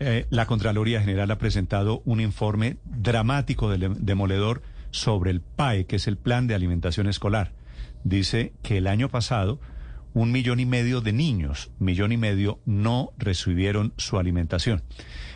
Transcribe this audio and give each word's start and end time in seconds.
eh, 0.00 0.26
la 0.30 0.46
Contraloría 0.46 1.00
General 1.00 1.30
ha 1.30 1.38
presentado 1.38 2.02
un 2.04 2.20
informe 2.20 2.76
dramático, 2.84 3.70
demoledor, 3.70 4.62
sobre 4.90 5.30
el 5.30 5.40
PAE, 5.40 5.86
que 5.86 5.96
es 5.96 6.06
el 6.06 6.16
Plan 6.16 6.46
de 6.46 6.54
Alimentación 6.54 7.06
Escolar. 7.06 7.52
Dice 8.04 8.52
que 8.62 8.78
el 8.78 8.86
año 8.86 9.08
pasado 9.08 9.58
un 10.14 10.32
millón 10.32 10.60
y 10.60 10.66
medio 10.66 11.00
de 11.00 11.12
niños, 11.12 11.70
millón 11.78 12.12
y 12.12 12.16
medio, 12.16 12.58
no 12.66 13.12
recibieron 13.16 13.92
su 13.96 14.18
alimentación. 14.18 14.82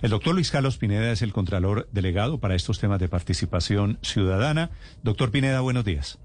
El 0.00 0.10
doctor 0.10 0.34
Luis 0.34 0.50
Carlos 0.50 0.78
Pineda 0.78 1.12
es 1.12 1.22
el 1.22 1.32
Contralor 1.32 1.88
Delegado 1.92 2.38
para 2.38 2.54
estos 2.54 2.78
temas 2.80 2.98
de 2.98 3.08
participación 3.08 3.98
ciudadana. 4.02 4.70
Doctor 5.02 5.30
Pineda, 5.30 5.60
buenos 5.60 5.84
días. 5.84 6.18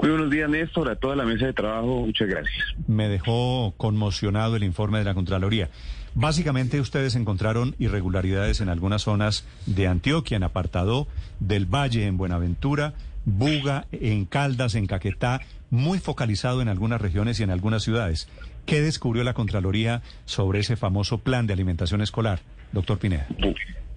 Muy 0.00 0.10
buenos 0.10 0.30
días, 0.30 0.48
Néstor, 0.48 0.90
a 0.90 0.96
toda 0.96 1.16
la 1.16 1.24
mesa 1.24 1.46
de 1.46 1.52
trabajo, 1.52 2.00
muchas 2.06 2.28
gracias. 2.28 2.64
Me 2.86 3.08
dejó 3.08 3.74
conmocionado 3.76 4.56
el 4.56 4.64
informe 4.64 4.98
de 4.98 5.04
la 5.04 5.14
Contraloría. 5.14 5.70
Básicamente 6.14 6.80
ustedes 6.80 7.16
encontraron 7.16 7.74
irregularidades 7.78 8.60
en 8.60 8.68
algunas 8.68 9.02
zonas 9.02 9.46
de 9.66 9.86
Antioquia, 9.86 10.36
en 10.36 10.42
Apartado, 10.42 11.06
del 11.40 11.66
Valle, 11.66 12.06
en 12.06 12.16
Buenaventura, 12.16 12.94
Buga, 13.24 13.86
en 13.92 14.24
Caldas, 14.26 14.74
en 14.74 14.86
Caquetá, 14.86 15.40
muy 15.70 15.98
focalizado 15.98 16.60
en 16.60 16.68
algunas 16.68 17.00
regiones 17.00 17.40
y 17.40 17.44
en 17.44 17.50
algunas 17.50 17.82
ciudades. 17.82 18.28
¿Qué 18.66 18.82
descubrió 18.82 19.24
la 19.24 19.32
Contraloría 19.32 20.02
sobre 20.24 20.60
ese 20.60 20.76
famoso 20.76 21.18
plan 21.18 21.46
de 21.46 21.54
alimentación 21.54 22.02
escolar, 22.02 22.40
doctor 22.72 22.98
Pineda? 22.98 23.26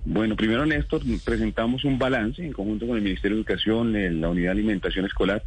Bueno, 0.05 0.35
primero, 0.35 0.65
Néstor, 0.65 1.01
presentamos 1.23 1.83
un 1.83 1.97
balance 1.97 2.45
en 2.45 2.53
conjunto 2.53 2.87
con 2.87 2.95
el 2.95 3.03
Ministerio 3.03 3.35
de 3.35 3.41
Educación, 3.41 4.21
la 4.21 4.29
Unidad 4.29 4.49
de 4.49 4.59
Alimentación 4.59 5.05
Escolar, 5.05 5.43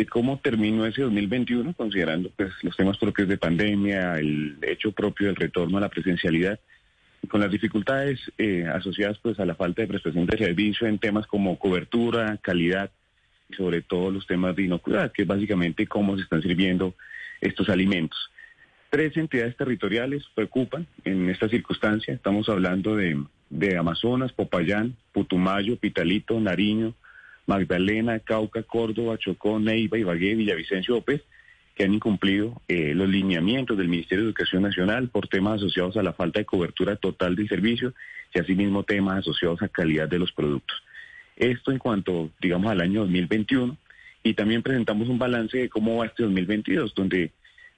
de 0.00 0.06
cómo 0.06 0.38
terminó 0.38 0.86
ese 0.86 1.02
2021, 1.02 1.74
considerando 1.74 2.30
pues, 2.34 2.52
los 2.62 2.74
temas 2.74 2.96
propios 2.96 3.28
de 3.28 3.36
pandemia, 3.36 4.18
el 4.18 4.56
hecho 4.62 4.92
propio 4.92 5.26
del 5.26 5.36
retorno 5.36 5.76
a 5.76 5.82
la 5.82 5.90
presencialidad, 5.90 6.58
y 7.22 7.26
con 7.26 7.42
las 7.42 7.50
dificultades 7.50 8.18
eh, 8.38 8.64
asociadas 8.66 9.18
pues, 9.18 9.38
a 9.38 9.44
la 9.44 9.54
falta 9.54 9.82
de 9.82 9.88
prestación 9.88 10.24
de 10.24 10.38
servicio 10.38 10.86
en 10.86 10.98
temas 10.98 11.26
como 11.26 11.58
cobertura, 11.58 12.38
calidad 12.40 12.90
y 13.50 13.56
sobre 13.56 13.82
todo 13.82 14.10
los 14.10 14.26
temas 14.26 14.56
de 14.56 14.62
inocuidad, 14.62 15.12
que 15.12 15.22
es 15.22 15.28
básicamente 15.28 15.86
cómo 15.86 16.16
se 16.16 16.22
están 16.22 16.40
sirviendo 16.40 16.94
estos 17.42 17.68
alimentos. 17.68 18.30
Tres 18.88 19.14
entidades 19.18 19.54
territoriales 19.54 20.24
preocupan 20.34 20.86
en 21.04 21.28
esta 21.28 21.46
circunstancia. 21.46 22.14
Estamos 22.14 22.48
hablando 22.48 22.96
de 22.96 23.22
de 23.50 23.76
Amazonas, 23.76 24.32
Popayán, 24.32 24.96
Putumayo, 25.12 25.76
Pitalito, 25.76 26.40
Nariño, 26.40 26.94
Magdalena, 27.46 28.20
Cauca, 28.20 28.62
Córdoba, 28.62 29.18
Chocó, 29.18 29.58
Neiva, 29.58 29.98
Ibagué, 29.98 30.34
Villavicencio, 30.34 30.94
López, 30.94 31.22
que 31.74 31.84
han 31.84 31.94
incumplido 31.94 32.60
eh, 32.68 32.92
los 32.94 33.08
lineamientos 33.08 33.76
del 33.78 33.88
Ministerio 33.88 34.24
de 34.24 34.30
Educación 34.30 34.62
Nacional 34.62 35.08
por 35.08 35.28
temas 35.28 35.56
asociados 35.56 35.96
a 35.96 36.02
la 36.02 36.12
falta 36.12 36.38
de 36.38 36.44
cobertura 36.44 36.96
total 36.96 37.36
del 37.36 37.48
servicio 37.48 37.94
y 38.34 38.38
asimismo 38.38 38.82
temas 38.82 39.18
asociados 39.18 39.62
a 39.62 39.68
calidad 39.68 40.08
de 40.08 40.18
los 40.18 40.32
productos. 40.32 40.76
Esto 41.36 41.72
en 41.72 41.78
cuanto, 41.78 42.30
digamos, 42.40 42.70
al 42.70 42.82
año 42.82 43.00
2021 43.00 43.76
y 44.22 44.34
también 44.34 44.62
presentamos 44.62 45.08
un 45.08 45.18
balance 45.18 45.56
de 45.56 45.68
cómo 45.70 45.96
va 45.96 46.06
este 46.06 46.22
2022, 46.24 46.94
donde 46.94 47.32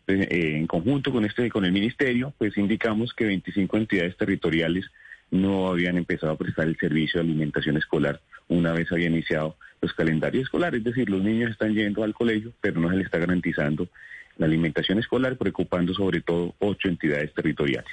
eh, 0.09 0.57
en 0.57 0.67
conjunto 0.67 1.13
con 1.13 1.25
este 1.25 1.49
con 1.49 1.65
el 1.65 1.73
ministerio, 1.73 2.35
pues 2.39 2.57
indicamos 2.57 3.13
que 3.15 3.27
25 3.27 3.77
entidades 3.77 4.17
territoriales 4.17 4.85
no 5.31 5.69
habían 5.69 5.97
empezado 5.97 6.33
a 6.33 6.37
prestar 6.37 6.67
el 6.67 6.77
servicio 6.77 7.21
de 7.21 7.29
alimentación 7.29 7.77
escolar 7.77 8.21
una 8.49 8.73
vez 8.73 8.91
había 8.93 9.09
iniciado 9.09 9.57
los 9.81 9.93
calendarios 9.93 10.45
escolares. 10.45 10.79
Es 10.79 10.85
decir, 10.85 11.11
los 11.11 11.23
niños 11.23 11.51
están 11.51 11.75
yendo 11.75 12.05
al 12.05 12.15
colegio, 12.15 12.53
pero 12.61 12.81
no 12.81 12.89
se 12.89 12.97
les 12.97 13.07
está 13.07 13.19
garantizando 13.19 13.89
la 14.39 14.47
alimentación 14.47 14.99
escolar, 14.99 15.37
preocupando 15.37 15.93
sobre 15.93 16.21
todo 16.21 16.55
ocho 16.59 16.89
entidades 16.89 17.33
territoriales. 17.35 17.93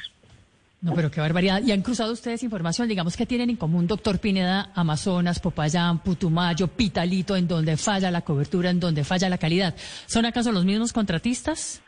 No, 0.82 0.96
pero 0.96 1.12
qué 1.12 1.20
barbaridad. 1.20 1.62
¿Y 1.62 1.74
han 1.74 1.82
cruzado 1.82 2.14
ustedes 2.14 2.42
información? 2.42 2.88
Digamos 2.88 3.18
que 3.18 3.26
tienen 3.26 3.50
en 3.50 3.58
común, 3.58 3.86
doctor 3.86 4.20
Pineda, 4.20 4.72
Amazonas, 4.76 5.40
Popayán, 5.42 6.00
Putumayo, 6.00 6.68
Pitalito, 6.68 7.36
en 7.36 7.50
donde 7.50 7.76
falla 7.76 8.10
la 8.12 8.22
cobertura, 8.22 8.70
en 8.70 8.80
donde 8.80 9.04
falla 9.04 9.28
la 9.28 9.38
calidad. 9.38 9.76
¿Son 10.06 10.26
acaso 10.26 10.54
los 10.54 10.64
mismos 10.64 10.94
contratistas? 10.94 11.84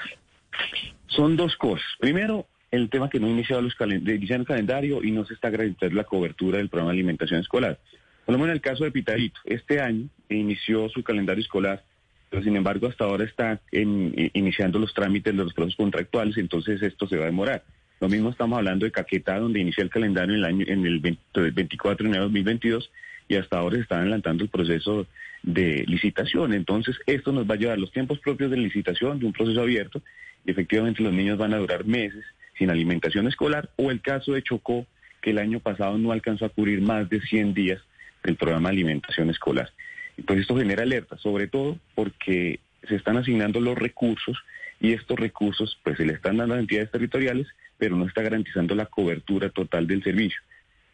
Son 1.08 1.38
dos 1.38 1.56
cosas. 1.56 1.86
Primero, 2.00 2.48
el 2.70 2.90
tema 2.90 3.10
que 3.10 3.20
no 3.20 3.28
ha 3.28 3.30
iniciado 3.30 3.62
los 3.62 3.76
el 3.80 4.46
calendario 4.46 5.02
y 5.04 5.12
no 5.12 5.26
se 5.26 5.36
está 5.36 5.50
garantizando 5.50 5.96
la 5.96 6.04
cobertura 6.04 6.58
del 6.58 6.68
programa 6.68 6.92
de 6.92 6.98
alimentación 6.98 7.40
escolar. 7.40 7.80
Por 8.26 8.38
lo 8.38 8.46
en 8.46 8.52
el 8.52 8.62
caso 8.62 8.84
de 8.84 8.92
Pitarito, 8.92 9.40
este 9.46 9.80
año 9.80 10.08
inició 10.30 10.88
su 10.90 11.04
calendario 11.04 11.42
escolar, 11.42 11.84
pero 12.30 12.44
sin 12.44 12.56
embargo 12.56 12.88
hasta 12.88 13.04
ahora 13.04 13.26
está 13.26 13.59
iniciando 13.72 14.80
los 14.80 14.94
trámites 14.94 15.36
de 15.36 15.44
los 15.44 15.54
procesos 15.54 15.78
contractuales, 15.78 16.38
entonces 16.38 16.82
esto 16.82 17.08
se 17.08 17.18
va 17.18 17.24
a 17.24 17.26
demorar. 17.26 17.64
Lo 18.00 18.09
mismo 18.09 18.30
estamos 18.30 18.58
hablando 18.58 18.86
de 18.86 18.92
Caquetá, 18.92 19.38
donde 19.38 19.59
inició 19.59 19.84
el 19.84 19.90
calendario 19.90 20.34
en 20.34 20.40
el 20.40 20.46
año 20.46 20.66
en 20.68 20.86
el 20.86 21.00
24 21.00 22.04
de 22.04 22.09
enero 22.09 22.24
de 22.24 22.30
2022 22.30 22.92
y 23.28 23.36
hasta 23.36 23.58
ahora 23.58 23.76
se 23.76 23.84
está 23.84 24.00
adelantando 24.00 24.44
el 24.44 24.50
proceso 24.50 25.06
de 25.44 25.84
licitación. 25.88 26.53
Entonces, 26.53 26.98
esto 27.06 27.32
nos 27.32 27.50
va 27.50 27.56
a 27.56 27.58
llevar 27.58 27.78
los 27.78 27.92
tiempos 27.92 28.20
propios 28.20 28.50
de 28.50 28.58
licitación 28.58 29.20
de 29.20 29.26
un 29.26 29.34
proceso 29.34 29.62
abierto 29.62 30.02
y 30.46 30.52
efectivamente 30.52 31.03
los 31.03 31.14
niños 31.14 31.38
van 31.38 31.53
a 31.53 31.58
durar 31.58 31.86
meses 31.86 32.24
sin 32.58 32.70
alimentación 32.70 33.28
escolar, 33.28 33.70
o 33.76 33.92
el 33.92 34.02
caso 34.02 34.34
de 34.34 34.44
Chocó, 34.44 34.86
que 35.22 35.32
el 35.32 35.38
año 35.38 35.59
pasado 35.59 35.98
no 35.98 36.12
alcanzó 36.12 36.46
a 36.46 36.50
cubrir 36.50 36.82
más 36.82 37.09
de 37.09 37.22
100 37.22 37.53
días 37.53 37.82
del 38.24 38.36
programa 38.36 38.70
de 38.70 38.76
alimentación 38.76 39.30
escolar. 39.30 39.72
Y 40.18 40.24
pues 40.24 40.40
esto 40.40 40.58
genera 40.58 40.84
alerta, 40.84 41.18
sobre 41.18 41.48
todo 41.48 41.78
porque 41.96 42.59
se 42.88 42.96
están 42.96 43.18
asignando 43.18 43.59
los 43.59 43.78
recursos 43.78 44.38
y 44.80 44.94
estos 44.94 45.20
recursos 45.20 45.80
pues 45.84 45.98
se 45.98 46.06
le 46.06 46.14
están 46.14 46.38
dando 46.38 46.56
a 46.56 46.59
entidades 46.59 46.92
territoriales, 46.92 47.48
pero 47.78 47.96
no 47.96 48.06
está 48.06 48.22
garantizando 48.22 48.76
la 48.76 48.86
cobertura 48.88 49.50
total 49.50 49.88
del 49.88 50.04
servicio. 50.04 50.42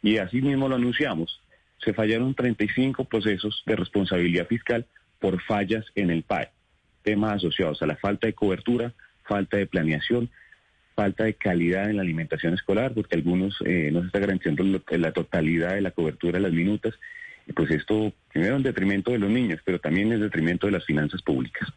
Y 0.02 0.18
así 0.18 0.42
mismo 0.42 0.70
lo 0.70 0.76
anunciamos, 0.76 1.42
se 1.84 1.94
fallaron 1.94 2.34
35 2.34 3.06
procesos 3.06 3.64
de 3.66 3.76
responsabilidad 3.76 4.48
fiscal 4.48 4.86
por 5.20 5.42
fallas 5.42 5.86
en 5.96 6.10
el 6.10 6.24
PAE, 6.24 6.50
temas 7.04 7.38
asociados 7.38 7.82
a 7.82 7.88
la 7.88 7.96
falta 7.96 8.28
de 8.28 8.34
cobertura, 8.34 8.94
falta 9.24 9.58
de 9.58 9.68
planeación, 9.68 10.30
falta 10.98 11.26
de 11.26 11.36
calidad 11.36 11.92
en 11.92 11.98
la 11.98 12.02
alimentación 12.02 12.56
escolar, 12.56 12.92
porque 12.96 13.16
algunos 13.16 13.56
eh, 13.64 13.92
no 13.94 14.02
se 14.02 14.08
está 14.08 14.18
garantizando 14.18 14.64
la 14.90 15.12
totalidad 15.12 15.76
de 15.76 15.82
la 15.82 15.92
cobertura 15.92 16.40
de 16.40 16.44
las 16.44 16.52
minutas. 16.52 16.96
Y 17.46 17.54
pues 17.54 17.70
esto, 17.70 18.12
primero, 18.34 18.56
en 18.56 18.64
detrimento 18.64 19.12
de 19.12 19.20
los 19.20 19.30
niños, 19.30 19.62
pero 19.64 19.80
también 19.80 20.12
en 20.12 20.22
detrimento 20.22 20.66
de 20.66 20.74
las 20.74 20.86
finanzas 20.86 21.22
públicas. 21.22 21.72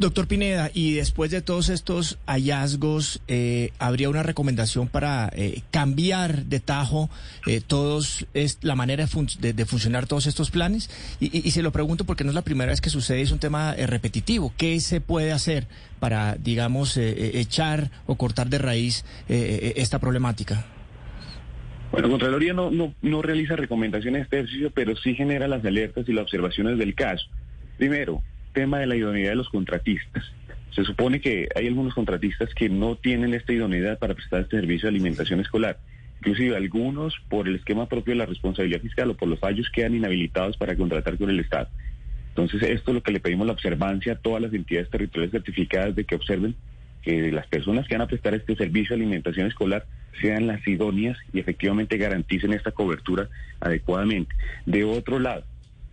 Doctor 0.00 0.26
Pineda, 0.26 0.70
y 0.72 0.94
después 0.94 1.30
de 1.30 1.42
todos 1.42 1.68
estos 1.68 2.18
hallazgos, 2.26 3.20
eh, 3.28 3.70
¿habría 3.78 4.08
una 4.08 4.22
recomendación 4.22 4.88
para 4.88 5.30
eh, 5.34 5.60
cambiar 5.70 6.46
de 6.46 6.58
tajo 6.58 7.10
eh, 7.46 7.60
todos 7.60 8.26
la 8.62 8.76
manera 8.76 9.04
de, 9.04 9.64
funcionar 9.66 10.06
todos 10.06 10.26
estos 10.26 10.50
planes? 10.50 10.88
Y, 11.20 11.50
se 11.50 11.60
lo 11.60 11.70
pregunto 11.70 12.04
porque 12.06 12.24
no 12.24 12.30
es 12.30 12.34
la 12.34 12.40
primera 12.40 12.70
vez 12.70 12.80
que 12.80 12.88
sucede, 12.88 13.20
es 13.20 13.30
un 13.30 13.40
tema 13.40 13.74
repetitivo. 13.74 14.54
¿Qué 14.56 14.80
se 14.80 15.02
puede 15.02 15.32
hacer 15.32 15.66
para, 15.98 16.34
digamos, 16.36 16.96
echar 16.96 17.90
o 18.06 18.14
cortar 18.14 18.48
de 18.48 18.56
raíz 18.56 19.04
esta 19.28 19.98
problemática? 19.98 20.64
Bueno, 21.92 22.08
Contraloría 22.08 22.54
no, 22.54 22.70
no, 22.70 22.94
no 23.02 23.20
realiza 23.20 23.54
recomendaciones 23.54 24.20
de 24.20 24.24
este 24.24 24.38
ejercicio, 24.38 24.70
pero 24.70 24.96
sí 24.96 25.14
genera 25.14 25.46
las 25.46 25.62
alertas 25.62 26.08
y 26.08 26.14
las 26.14 26.22
observaciones 26.22 26.78
del 26.78 26.94
caso. 26.94 27.26
Primero, 27.76 28.22
tema 28.52 28.78
de 28.78 28.86
la 28.86 28.96
idoneidad 28.96 29.30
de 29.30 29.36
los 29.36 29.48
contratistas. 29.48 30.24
Se 30.70 30.84
supone 30.84 31.20
que 31.20 31.48
hay 31.54 31.66
algunos 31.66 31.94
contratistas 31.94 32.54
que 32.54 32.68
no 32.68 32.96
tienen 32.96 33.34
esta 33.34 33.52
idoneidad 33.52 33.98
para 33.98 34.14
prestar 34.14 34.42
este 34.42 34.56
servicio 34.56 34.86
de 34.86 34.96
alimentación 34.96 35.40
escolar. 35.40 35.78
Inclusive 36.18 36.56
algunos 36.56 37.14
por 37.28 37.48
el 37.48 37.56
esquema 37.56 37.86
propio 37.86 38.12
de 38.12 38.18
la 38.18 38.26
responsabilidad 38.26 38.80
fiscal 38.80 39.10
o 39.10 39.16
por 39.16 39.28
los 39.28 39.40
fallos 39.40 39.70
quedan 39.70 39.94
inhabilitados 39.94 40.56
para 40.56 40.76
contratar 40.76 41.16
con 41.16 41.30
el 41.30 41.40
Estado. 41.40 41.68
Entonces 42.28 42.62
esto 42.62 42.90
es 42.90 42.94
lo 42.94 43.02
que 43.02 43.12
le 43.12 43.20
pedimos 43.20 43.46
la 43.46 43.54
observancia 43.54 44.12
a 44.12 44.16
todas 44.16 44.42
las 44.42 44.52
entidades 44.52 44.90
territoriales 44.90 45.32
certificadas 45.32 45.96
de 45.96 46.04
que 46.04 46.14
observen 46.14 46.54
que 47.02 47.32
las 47.32 47.46
personas 47.46 47.88
que 47.88 47.94
van 47.94 48.02
a 48.02 48.06
prestar 48.06 48.34
este 48.34 48.54
servicio 48.54 48.94
de 48.94 49.02
alimentación 49.02 49.46
escolar 49.46 49.86
sean 50.20 50.46
las 50.46 50.66
idóneas 50.66 51.16
y 51.32 51.40
efectivamente 51.40 51.96
garanticen 51.96 52.52
esta 52.52 52.70
cobertura 52.72 53.28
adecuadamente. 53.58 54.34
De 54.66 54.84
otro 54.84 55.18
lado, 55.18 55.44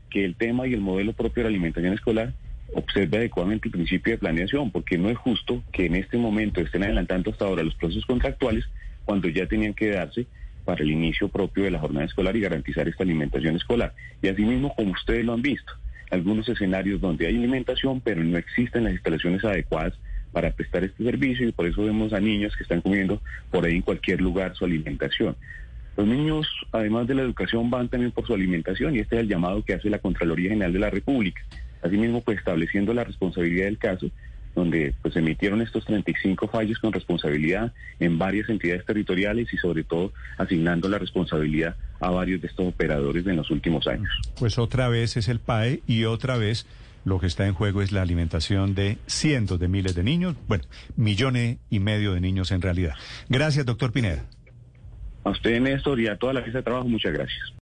que 0.09 0.25
el 0.25 0.35
tema 0.35 0.67
y 0.67 0.73
el 0.73 0.81
modelo 0.81 1.13
propio 1.13 1.43
de 1.43 1.49
la 1.49 1.55
alimentación 1.55 1.93
escolar 1.93 2.33
observe 2.73 3.17
adecuadamente 3.17 3.67
el 3.67 3.71
principio 3.71 4.13
de 4.13 4.17
planeación, 4.17 4.71
porque 4.71 4.97
no 4.97 5.09
es 5.09 5.17
justo 5.17 5.63
que 5.71 5.85
en 5.85 5.95
este 5.95 6.17
momento 6.17 6.61
estén 6.61 6.83
adelantando 6.83 7.31
hasta 7.31 7.45
ahora 7.45 7.63
los 7.63 7.75
procesos 7.75 8.05
contractuales 8.05 8.65
cuando 9.05 9.29
ya 9.29 9.47
tenían 9.47 9.73
que 9.73 9.89
darse 9.89 10.27
para 10.65 10.83
el 10.83 10.91
inicio 10.91 11.29
propio 11.29 11.63
de 11.63 11.71
la 11.71 11.79
jornada 11.79 12.05
escolar 12.05 12.35
y 12.35 12.41
garantizar 12.41 12.87
esta 12.87 13.03
alimentación 13.03 13.55
escolar. 13.55 13.93
Y 14.21 14.27
asimismo, 14.27 14.75
como 14.75 14.91
ustedes 14.91 15.25
lo 15.25 15.33
han 15.33 15.41
visto, 15.41 15.71
algunos 16.11 16.47
escenarios 16.49 16.99
donde 16.99 17.27
hay 17.27 17.35
alimentación, 17.35 18.01
pero 18.01 18.23
no 18.23 18.37
existen 18.37 18.83
las 18.83 18.93
instalaciones 18.93 19.43
adecuadas 19.45 19.93
para 20.31 20.51
prestar 20.51 20.83
este 20.83 21.03
servicio 21.03 21.47
y 21.47 21.51
por 21.51 21.67
eso 21.67 21.83
vemos 21.83 22.13
a 22.13 22.19
niños 22.19 22.55
que 22.55 22.63
están 22.63 22.81
comiendo 22.81 23.21
por 23.49 23.65
ahí 23.65 23.75
en 23.75 23.81
cualquier 23.81 24.21
lugar 24.21 24.55
su 24.55 24.65
alimentación. 24.65 25.35
Los 25.95 26.05
niños, 26.05 26.47
además 26.71 27.07
de 27.07 27.15
la 27.15 27.23
educación, 27.23 27.69
van 27.69 27.89
también 27.89 28.11
por 28.11 28.27
su 28.27 28.33
alimentación 28.33 28.95
y 28.95 28.99
este 28.99 29.15
es 29.15 29.21
el 29.21 29.29
llamado 29.29 29.63
que 29.63 29.73
hace 29.73 29.89
la 29.89 29.99
Contraloría 29.99 30.49
General 30.49 30.71
de 30.71 30.79
la 30.79 30.89
República. 30.89 31.41
Asimismo, 31.81 32.21
pues 32.21 32.39
estableciendo 32.39 32.93
la 32.93 33.03
responsabilidad 33.03 33.65
del 33.65 33.77
caso, 33.77 34.09
donde 34.55 34.93
pues 35.01 35.15
emitieron 35.15 35.61
estos 35.61 35.85
35 35.85 36.47
fallos 36.47 36.79
con 36.79 36.91
responsabilidad 36.91 37.73
en 37.99 38.17
varias 38.17 38.49
entidades 38.49 38.85
territoriales 38.85 39.53
y 39.53 39.57
sobre 39.57 39.83
todo 39.83 40.11
asignando 40.37 40.89
la 40.89 40.97
responsabilidad 40.97 41.75
a 41.99 42.09
varios 42.09 42.41
de 42.41 42.47
estos 42.47 42.67
operadores 42.67 43.25
en 43.27 43.35
los 43.35 43.51
últimos 43.51 43.87
años. 43.87 44.09
Pues 44.39 44.57
otra 44.57 44.89
vez 44.89 45.15
es 45.15 45.27
el 45.27 45.39
PAE 45.39 45.81
y 45.85 46.05
otra 46.05 46.37
vez 46.37 46.65
lo 47.05 47.19
que 47.19 47.27
está 47.27 47.47
en 47.47 47.53
juego 47.53 47.81
es 47.81 47.91
la 47.91 48.01
alimentación 48.01 48.75
de 48.75 48.97
cientos 49.05 49.59
de 49.59 49.67
miles 49.67 49.95
de 49.95 50.03
niños, 50.03 50.35
bueno, 50.47 50.65
millones 50.97 51.57
y 51.69 51.79
medio 51.79 52.13
de 52.13 52.19
niños 52.19 52.51
en 52.51 52.61
realidad. 52.61 52.95
Gracias, 53.29 53.65
doctor 53.65 53.93
Pineda. 53.93 54.25
A 55.23 55.29
usted, 55.29 55.59
Néstor, 55.61 55.99
y 55.99 56.07
a 56.07 56.17
toda 56.17 56.33
la 56.33 56.41
mesa 56.41 56.57
de 56.57 56.63
trabajo, 56.63 56.87
muchas 56.87 57.13
gracias. 57.13 57.53